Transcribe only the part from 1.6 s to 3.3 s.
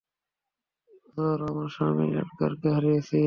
স্বামী এডগারকে হারিয়েছি।